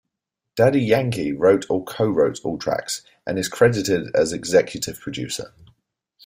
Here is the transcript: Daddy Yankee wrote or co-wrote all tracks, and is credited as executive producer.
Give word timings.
Daddy 0.55 0.81
Yankee 0.81 1.31
wrote 1.31 1.69
or 1.69 1.83
co-wrote 1.85 2.39
all 2.43 2.57
tracks, 2.57 3.03
and 3.27 3.37
is 3.37 3.47
credited 3.47 4.07
as 4.15 4.33
executive 4.33 4.99
producer. 4.99 5.53